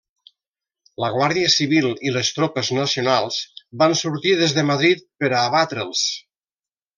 La 1.03 1.09
guàrdia 1.17 1.51
civil 1.55 1.85
i 2.11 2.13
les 2.15 2.31
tropes 2.37 2.71
nacionals 2.77 3.37
van 3.83 3.93
sortir 4.01 4.33
des 4.41 4.57
de 4.59 4.65
Madrid 4.71 5.05
per 5.21 5.31
a 5.33 5.43
abatre'ls. 5.51 6.03